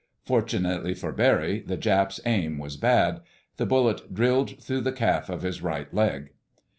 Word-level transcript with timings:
Fortunately 0.25 0.95
for 0.95 1.11
Barry 1.11 1.59
the 1.59 1.77
Jap's 1.77 2.19
aim 2.25 2.57
was 2.57 2.75
bad. 2.75 3.21
The 3.57 3.67
bullet 3.67 4.11
drilled 4.11 4.57
through 4.59 4.81
the 4.81 4.91
calf 4.91 5.29
of 5.29 5.43
his 5.43 5.61
right 5.61 5.93
leg. 5.93 6.31